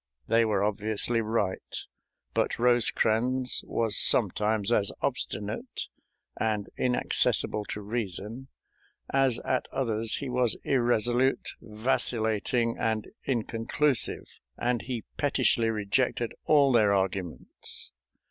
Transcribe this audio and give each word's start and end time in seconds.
They 0.27 0.45
were 0.45 0.63
obviously 0.63 1.21
right, 1.21 1.77
but 2.33 2.57
Rosecrans 2.57 3.61
was 3.67 3.95
sometimes 3.99 4.71
as 4.71 4.91
obstinate 4.99 5.89
and 6.35 6.67
inaccessible 6.75 7.65
to 7.65 7.81
reason 7.81 8.47
as 9.13 9.37
at 9.45 9.67
others 9.71 10.15
he 10.15 10.27
was 10.27 10.57
irresolute, 10.63 11.49
vacillating, 11.61 12.77
and 12.79 13.09
inconclusive, 13.25 14.25
and 14.57 14.81
he 14.81 15.03
pettishly 15.17 15.69
rejected 15.69 16.33
all 16.45 16.71
their 16.71 16.91
arguments. 16.93 17.91